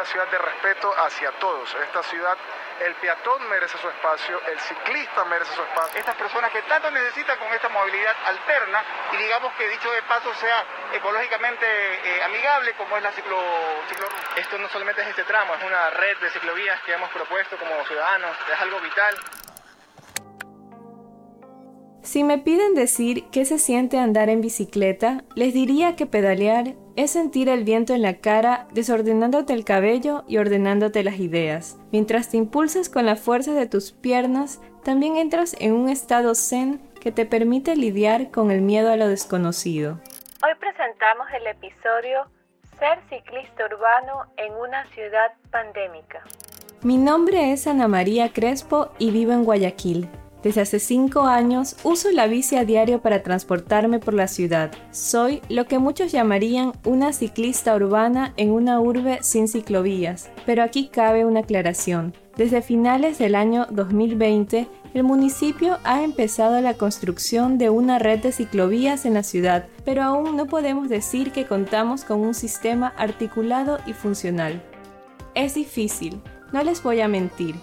[0.00, 1.76] una ciudad de respeto hacia todos.
[1.84, 2.36] Esta ciudad,
[2.80, 6.00] el peatón merece su espacio, el ciclista merece su espacio.
[6.00, 8.82] Estas personas que tanto necesitan con esta movilidad alterna
[9.12, 13.36] y digamos que dicho de paso sea ecológicamente eh, amigable como es la ciclo,
[13.90, 14.40] ciclorruta.
[14.40, 17.84] Esto no solamente es este tramo, es una red de ciclovías que hemos propuesto como
[17.84, 19.14] ciudadanos, es algo vital.
[22.02, 26.72] Si me piden decir qué se siente andar en bicicleta, les diría que pedalear
[27.02, 31.78] es sentir el viento en la cara, desordenándote el cabello y ordenándote las ideas.
[31.92, 36.78] Mientras te impulsas con la fuerza de tus piernas, también entras en un estado zen
[37.00, 39.98] que te permite lidiar con el miedo a lo desconocido.
[40.44, 42.26] Hoy presentamos el episodio
[42.78, 46.22] Ser ciclista urbano en una ciudad pandémica.
[46.82, 50.08] Mi nombre es Ana María Crespo y vivo en Guayaquil.
[50.42, 54.70] Desde hace cinco años uso la bici a diario para transportarme por la ciudad.
[54.90, 60.88] Soy lo que muchos llamarían una ciclista urbana en una urbe sin ciclovías, pero aquí
[60.88, 62.14] cabe una aclaración.
[62.36, 68.32] Desde finales del año 2020, el municipio ha empezado la construcción de una red de
[68.32, 73.78] ciclovías en la ciudad, pero aún no podemos decir que contamos con un sistema articulado
[73.86, 74.62] y funcional.
[75.34, 77.54] Es difícil, no les voy a mentir.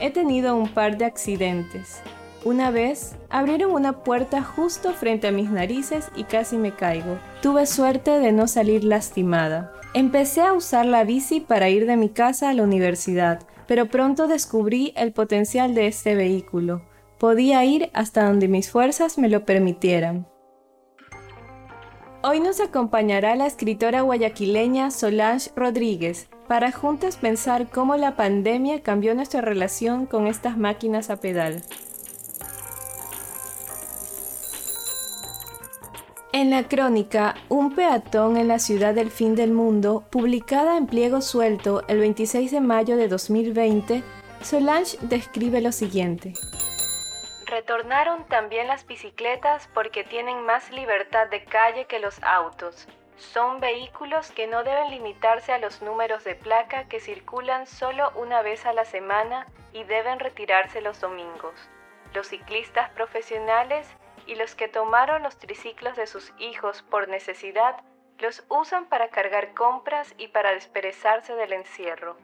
[0.00, 2.00] He tenido un par de accidentes.
[2.44, 7.18] Una vez abrieron una puerta justo frente a mis narices y casi me caigo.
[7.40, 9.72] Tuve suerte de no salir lastimada.
[9.94, 14.26] Empecé a usar la bici para ir de mi casa a la universidad, pero pronto
[14.26, 16.82] descubrí el potencial de este vehículo.
[17.18, 20.26] Podía ir hasta donde mis fuerzas me lo permitieran.
[22.24, 29.14] Hoy nos acompañará la escritora guayaquileña Solange Rodríguez para juntas pensar cómo la pandemia cambió
[29.14, 31.62] nuestra relación con estas máquinas a pedal.
[36.34, 41.20] En la crónica Un peatón en la ciudad del fin del mundo, publicada en pliego
[41.20, 44.02] suelto el 26 de mayo de 2020,
[44.40, 46.32] Solange describe lo siguiente.
[47.44, 52.88] Retornaron también las bicicletas porque tienen más libertad de calle que los autos.
[53.18, 58.40] Son vehículos que no deben limitarse a los números de placa que circulan solo una
[58.40, 61.52] vez a la semana y deben retirarse los domingos.
[62.14, 63.86] Los ciclistas profesionales
[64.26, 67.76] y los que tomaron los triciclos de sus hijos por necesidad
[68.18, 72.16] los usan para cargar compras y para desperezarse del encierro.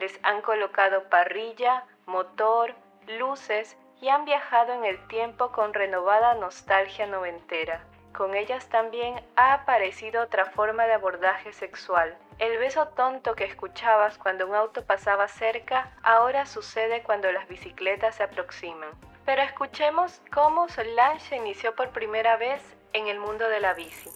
[0.00, 2.74] Les han colocado parrilla, motor,
[3.06, 7.84] luces y han viajado en el tiempo con renovada nostalgia noventera.
[8.16, 12.16] Con ellas también ha aparecido otra forma de abordaje sexual.
[12.38, 18.16] El beso tonto que escuchabas cuando un auto pasaba cerca ahora sucede cuando las bicicletas
[18.16, 18.90] se aproximan.
[19.24, 22.62] Pero escuchemos cómo Solange se inició por primera vez
[22.92, 24.10] en el mundo de la bici.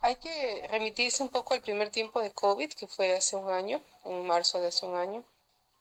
[0.00, 3.80] Hay que remitirse un poco al primer tiempo de COVID, que fue hace un año,
[4.04, 5.24] en marzo de hace un año.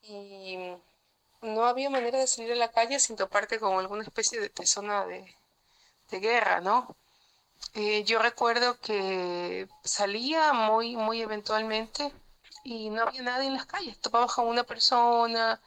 [0.02, 0.58] Y
[1.42, 5.06] no había manera de salir a la calle sin toparte con alguna especie de, zona
[5.06, 5.26] de,
[6.20, 6.96] guerra, ¿no?
[7.74, 12.12] Eh, yo recuerdo que salía muy, muy eventualmente
[12.64, 14.00] y no había nadie en las calles.
[14.00, 15.60] Topabas con una persona,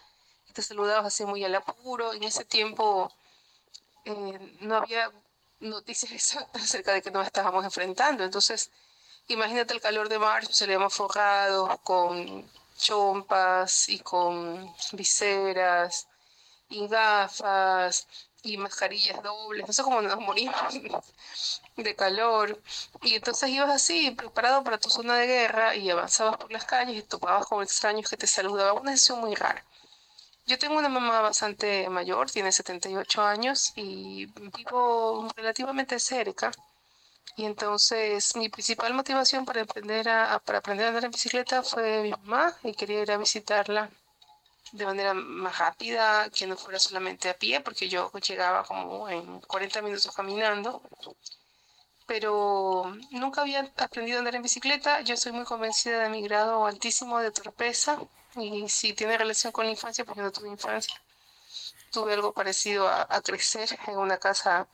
[0.52, 2.12] te saludabas así muy al apuro.
[2.12, 3.12] En ese tiempo
[4.04, 5.10] eh, no había
[5.60, 8.24] noticias exactas acerca de que nos estábamos enfrentando.
[8.24, 8.70] Entonces,
[9.28, 16.06] imagínate el calor de marzo, salíamos forrados con chompas y con viseras
[16.68, 18.06] y gafas
[18.42, 20.54] y mascarillas dobles, no sé cómo nos morimos
[21.76, 22.60] de calor.
[23.02, 26.96] Y entonces ibas así, preparado para tu zona de guerra y avanzabas por las calles
[26.96, 28.82] y topabas con extraños que te saludaban.
[28.82, 29.64] Una sesión muy rara.
[30.48, 34.24] Yo tengo una mamá bastante mayor, tiene 78 años y
[34.56, 36.50] vivo relativamente cerca.
[37.36, 42.02] Y entonces mi principal motivación para aprender a, para aprender a andar en bicicleta fue
[42.02, 43.90] mi mamá y quería ir a visitarla
[44.72, 49.40] de manera más rápida, que no fuera solamente a pie, porque yo llegaba como en
[49.42, 50.80] 40 minutos caminando.
[52.06, 55.02] Pero nunca había aprendido a andar en bicicleta.
[55.02, 57.98] Yo soy muy convencida de mi grado altísimo de torpeza
[58.40, 60.94] y si tiene relación con la infancia, porque no tuve infancia.
[61.90, 64.68] Tuve algo parecido a, crecer en una casa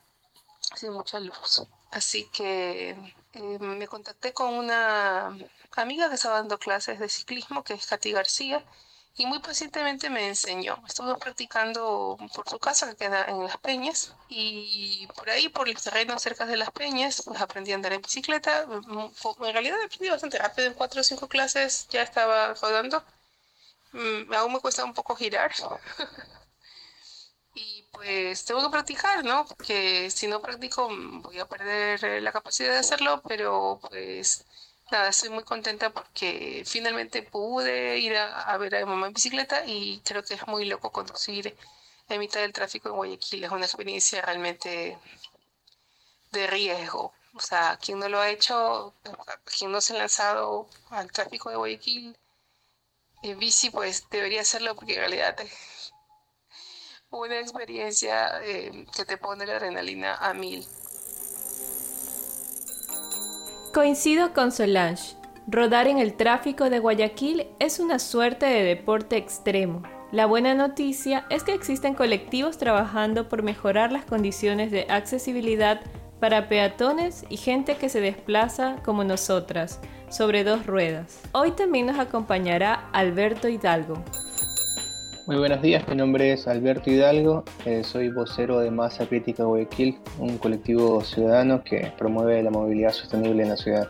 [0.75, 1.63] sin mucha luz.
[1.91, 2.89] Así que
[3.33, 5.35] eh, me contacté con una
[5.75, 8.65] amiga que estaba dando clases de ciclismo, que es Katy García,
[9.17, 10.77] y muy pacientemente me enseñó.
[10.87, 15.81] Estuve practicando por su casa, que queda en Las Peñas, y por ahí, por los
[15.81, 18.63] terrenos cerca de Las Peñas, pues aprendí a andar en bicicleta.
[18.63, 23.03] En realidad aprendí bastante rápido, en cuatro o cinco clases ya estaba rodando.
[23.95, 25.51] Mm, aún me cuesta un poco girar.
[27.55, 29.45] y pues tengo que practicar, ¿no?
[29.45, 34.45] Porque si no practico mm, voy a perder la capacidad de hacerlo, pero pues
[34.91, 39.65] nada, estoy muy contenta porque finalmente pude ir a, ver a mi mamá en bicicleta
[39.65, 41.55] y creo que es muy loco conducir
[42.09, 43.43] en mitad del tráfico en Guayaquil.
[43.45, 44.97] Es una experiencia realmente
[46.31, 47.13] de riesgo.
[47.33, 48.93] O sea, quien no lo ha hecho,
[49.57, 52.17] quien no se ha lanzado al tráfico de Guayaquil
[53.23, 55.91] en bici, pues debería hacerlo porque en realidad es
[57.09, 60.65] una experiencia eh, que te pone la adrenalina a mil.
[63.73, 65.17] Coincido con Solange.
[65.47, 69.83] Rodar en el tráfico de Guayaquil es una suerte de deporte extremo.
[70.11, 75.81] La buena noticia es que existen colectivos trabajando por mejorar las condiciones de accesibilidad
[76.19, 79.81] para peatones y gente que se desplaza como nosotras,
[80.15, 81.19] sobre dos ruedas.
[81.33, 84.01] Hoy también nos acompañará Alberto Hidalgo.
[85.27, 89.97] Muy buenos días, mi nombre es Alberto Hidalgo, eh, soy vocero de Masa Crítica Guayaquil,
[90.19, 93.89] un colectivo ciudadano que promueve la movilidad sostenible en la ciudad.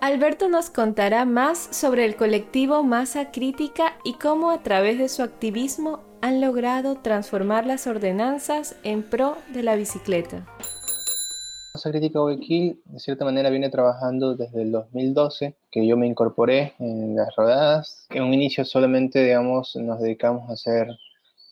[0.00, 5.22] Alberto nos contará más sobre el colectivo Masa Crítica y cómo a través de su
[5.22, 10.46] activismo han logrado transformar las ordenanzas en pro de la bicicleta.
[11.88, 17.16] Crítica Guayaquil de cierta manera viene trabajando desde el 2012, que yo me incorporé en
[17.16, 18.06] las rodadas.
[18.10, 20.88] En un inicio solamente, digamos, nos dedicamos a hacer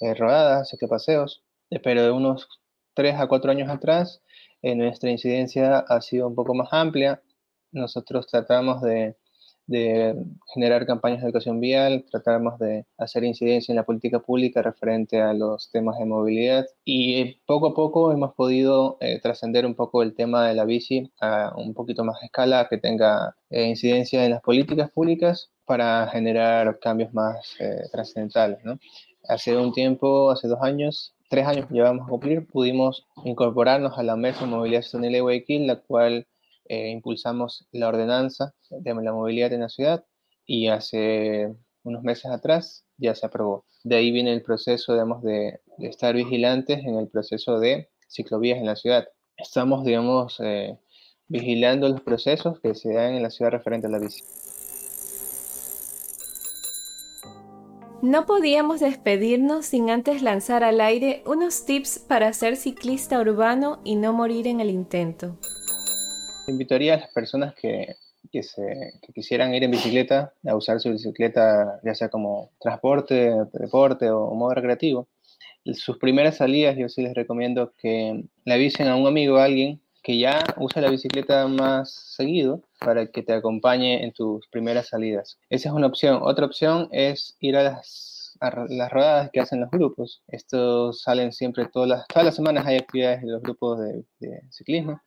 [0.01, 1.43] eh, rodadas, que paseos,
[1.83, 2.49] pero de unos
[2.95, 4.21] 3 a 4 años atrás,
[4.61, 7.23] eh, nuestra incidencia ha sido un poco más amplia.
[7.73, 9.17] Nosotros tratamos de
[9.69, 10.17] de
[10.53, 15.35] generar campañas de educación vial, tratamos de hacer incidencia en la política pública referente a
[15.35, 20.15] los temas de movilidad y poco a poco hemos podido eh, trascender un poco el
[20.15, 24.41] tema de la bici a un poquito más escala que tenga eh, incidencia en las
[24.41, 28.59] políticas públicas para generar cambios más eh, trascendentales.
[28.65, 28.79] ¿no?
[29.29, 34.17] Hace un tiempo, hace dos años, tres años llevamos a cumplir, pudimos incorporarnos a la
[34.17, 36.27] de Movilidad Sostenible de Guayaquil, la cual
[36.69, 40.05] eh, impulsamos la ordenanza de la movilidad en la ciudad
[40.47, 43.65] y hace unos meses atrás ya se aprobó.
[43.85, 48.67] De ahí viene el proceso, digamos, de, estar vigilantes en el proceso de ciclovías en
[48.67, 49.09] la ciudad.
[49.37, 50.77] Estamos, digamos, eh,
[51.29, 54.23] vigilando los procesos que se dan en la ciudad referente a la bici.
[58.01, 63.97] No podíamos despedirnos sin antes lanzar al aire unos tips para ser ciclista urbano y
[63.97, 65.37] no morir en el intento.
[66.49, 67.97] Invitaría a las personas que,
[68.33, 73.35] que, se, que quisieran ir en bicicleta a usar su bicicleta, ya sea como transporte,
[73.53, 75.09] deporte o modo recreativo.
[75.75, 79.45] Sus primeras salidas, yo sí les recomiendo que le avisen a un amigo o a
[79.45, 84.89] alguien que ya usa la bicicleta más seguido para que te acompañe en tus primeras
[84.89, 85.39] salidas.
[85.51, 86.21] Esa es una opción.
[86.23, 90.23] Otra opción es ir a las, las rodadas que hacen los grupos.
[90.29, 94.43] Estos salen siempre todas las, todas las semanas, hay actividades en los grupos de, de
[94.51, 94.99] ciclismo.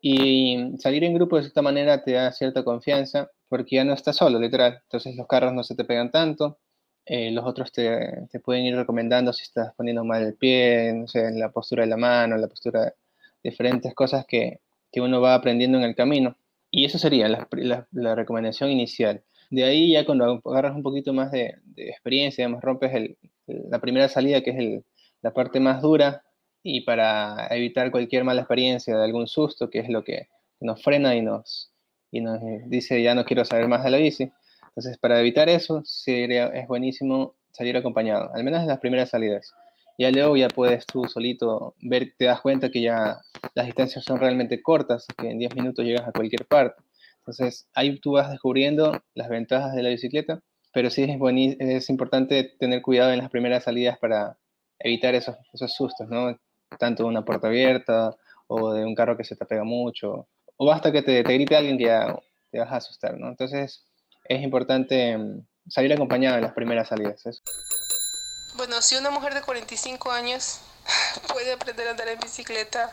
[0.00, 4.16] Y salir en grupo de cierta manera te da cierta confianza porque ya no estás
[4.16, 4.80] solo, literal.
[4.84, 6.58] Entonces los carros no se te pegan tanto.
[7.04, 11.08] Eh, los otros te, te, pueden ir recomendando si estás poniendo mal el pie, no
[11.08, 12.94] sé, en la postura de la mano, en la postura,
[13.42, 14.60] diferentes cosas que,
[14.92, 16.36] que uno va aprendiendo en el camino.
[16.70, 17.48] Y eso sería la,
[17.92, 19.22] la, recomendación inicial.
[19.50, 23.16] De ahí ya cuando agarras un poquito más de, de experiencia, digamos, rompes el,
[23.46, 24.84] la primera salida, que es el,
[25.22, 26.22] la parte más dura,
[26.62, 30.28] y para evitar cualquier mala experiencia de algún susto, que es lo que
[30.60, 31.72] nos frena y nos,
[32.10, 34.30] y nos dice ya no quiero saber más de la bici.
[34.68, 39.52] Entonces, para evitar eso, sería, es buenísimo salir acompañado, al menos en las primeras salidas.
[39.98, 43.18] Ya luego ya puedes tú solito ver, te das cuenta que ya
[43.54, 46.80] las distancias son realmente cortas, que en 10 minutos llegas a cualquier parte.
[47.18, 50.40] Entonces, ahí tú vas descubriendo las ventajas de la bicicleta,
[50.72, 54.38] pero sí es, es importante tener cuidado en las primeras salidas para
[54.78, 56.38] evitar esos, esos sustos, ¿no?
[56.78, 60.66] Tanto de una puerta abierta o de un carro que se te pega mucho, o
[60.66, 62.18] basta que te, te grite alguien que ya
[62.50, 63.28] te vas a asustar, ¿no?
[63.28, 63.84] Entonces
[64.24, 67.22] es importante mm, salir acompañado en las primeras salidas.
[68.56, 70.60] Bueno, si una mujer de 45 años
[71.32, 72.92] puede aprender a andar en bicicleta,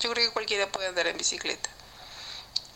[0.00, 1.70] yo creo que cualquiera puede andar en bicicleta.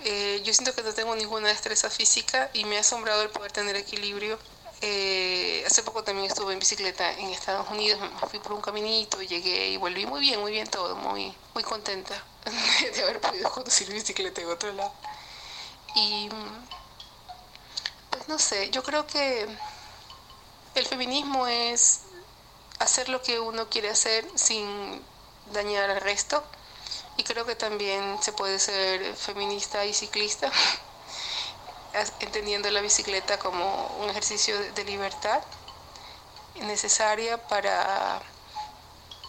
[0.04, 3.52] Eh, yo siento que no tengo ninguna destreza física y me ha asombrado el poder
[3.52, 4.38] tener equilibrio
[4.86, 7.98] eh, hace poco también estuve en bicicleta en Estados Unidos,
[8.28, 12.22] fui por un caminito, llegué y volví muy bien, muy bien todo, muy, muy contenta
[12.94, 14.92] de haber podido conducir bicicleta en otro lado.
[15.94, 16.28] Y
[18.10, 19.48] pues no sé, yo creo que
[20.74, 22.02] el feminismo es
[22.78, 25.00] hacer lo que uno quiere hacer sin
[25.54, 26.44] dañar al resto.
[27.16, 30.52] Y creo que también se puede ser feminista y ciclista
[32.20, 35.42] entendiendo la bicicleta como un ejercicio de libertad
[36.60, 38.22] necesaria para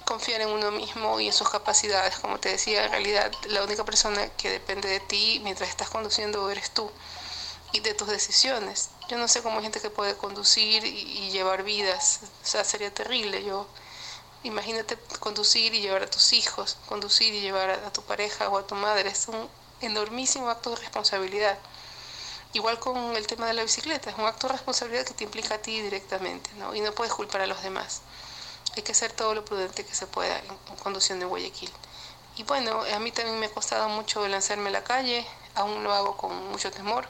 [0.06, 2.18] confiar en uno mismo y en sus capacidades.
[2.20, 6.50] Como te decía, en realidad la única persona que depende de ti mientras estás conduciendo
[6.50, 6.90] eres tú
[7.74, 8.90] y de tus decisiones.
[9.10, 12.94] Yo no sé cómo hay gente que puede conducir y, llevar vidas, o sea, sería
[12.94, 13.44] terrible.
[13.44, 13.68] Yo
[14.44, 18.66] imagínate conducir y llevar a tus hijos, conducir y llevar a, tu pareja o a
[18.66, 19.50] tu madre, es un
[19.82, 21.58] enormísimo acto de responsabilidad.
[22.56, 25.56] Igual con el tema de la bicicleta, es un acto de responsabilidad que te implica
[25.56, 26.74] a ti directamente, ¿no?
[26.74, 28.02] Y no puedes culpar a los demás.
[28.78, 31.70] Hay que hacer todo lo prudente que se pueda en, en conducción de Guayaquil.
[32.38, 35.92] Y bueno, a mí también me ha costado mucho lanzarme a la calle, aún lo
[35.94, 37.06] hago con mucho temor,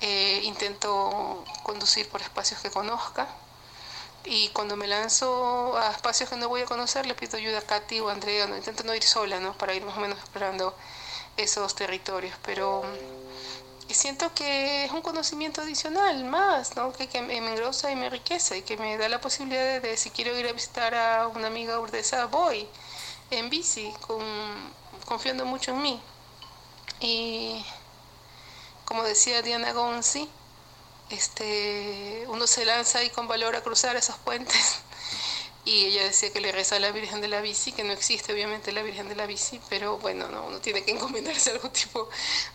[0.00, 3.28] eh, intento conducir por espacios que conozca
[4.24, 7.62] y cuando me lanzo a espacios que no voy a conocer le pido ayuda a
[7.62, 9.52] Katy o a Andrea, no, intento no ir sola, ¿no?
[9.58, 10.74] Para ir más o menos explorando
[11.36, 12.82] esos territorios, pero
[13.94, 16.92] siento que es un conocimiento adicional más, ¿no?
[16.92, 20.10] Que, que, me engrosa y me enriquece y que me da la posibilidad de, si
[20.10, 22.68] quiero ir a visitar a una amiga urdesa, voy
[23.30, 24.22] en bici, con,
[25.06, 26.00] confiando mucho en mí.
[27.00, 27.64] Y
[28.84, 30.28] como decía Diana Gonzi,
[31.10, 34.80] este, uno se lanza ahí con valor a cruzar esos puentes.
[35.64, 38.32] Y ella decía que le reza a la Virgen de la Bici, que no existe
[38.32, 41.72] obviamente la Virgen de la Bici, pero bueno, no, uno tiene que encomendarse a algún
[41.72, 42.08] tipo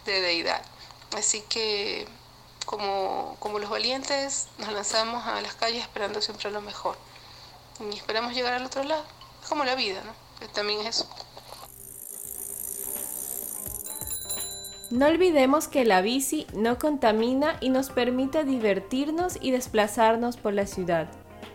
[0.05, 0.65] de deidad.
[1.15, 2.07] Así que
[2.65, 6.97] como, como los valientes nos lanzamos a las calles esperando siempre lo mejor.
[7.79, 9.03] Y esperamos llegar al otro lado.
[9.41, 10.13] Es como la vida, ¿no?
[10.53, 11.09] También es eso.
[14.93, 20.67] No olvidemos que la bici no contamina y nos permite divertirnos y desplazarnos por la
[20.67, 21.09] ciudad,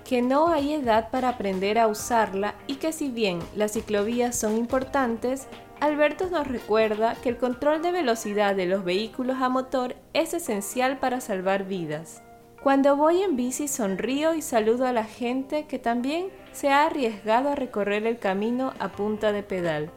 [0.04, 4.56] que no hay edad para aprender a usarla y que si bien las ciclovías son
[4.56, 5.46] importantes,
[5.80, 10.98] Alberto nos recuerda que el control de velocidad de los vehículos a motor es esencial
[10.98, 12.22] para salvar vidas.
[12.62, 17.50] Cuando voy en bici sonrío y saludo a la gente que también se ha arriesgado
[17.50, 19.90] a recorrer el camino a punta de pedal.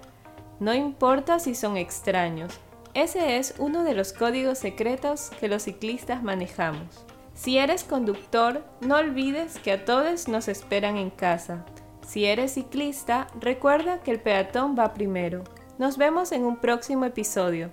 [0.60, 2.60] No importa si son extraños,
[2.94, 7.06] ese es uno de los códigos secretos que los ciclistas manejamos.
[7.34, 11.66] Si eres conductor, no olvides que a todos nos esperan en casa.
[12.06, 15.44] Si eres ciclista, recuerda que el peatón va primero.
[15.78, 17.72] Nos vemos en un próximo episodio.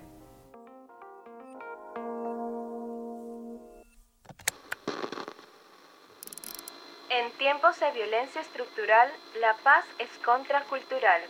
[7.09, 11.21] En tiempos de violencia estructural, la paz es contracultural.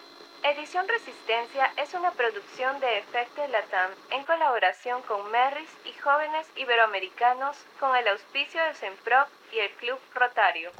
[0.43, 7.57] Edición Resistencia es una producción de Efecto Latam en colaboración con Merris y jóvenes iberoamericanos
[7.79, 10.71] con el auspicio de Semprop y el Club Rotario.